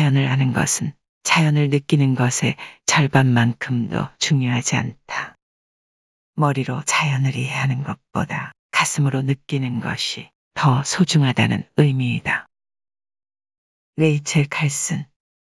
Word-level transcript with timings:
자연을 0.00 0.28
아는 0.28 0.54
것은 0.54 0.94
자연을 1.24 1.68
느끼는 1.68 2.14
것의 2.14 2.56
절반만큼도 2.86 4.08
중요하지 4.18 4.76
않다. 4.76 5.34
머리로 6.36 6.82
자연을 6.86 7.36
이해하는 7.36 7.82
것보다 7.84 8.52
가슴으로 8.70 9.20
느끼는 9.20 9.80
것이 9.80 10.30
더 10.54 10.82
소중하다는 10.84 11.68
의미이다. 11.76 12.46
레이첼 13.96 14.46
칼슨 14.48 15.04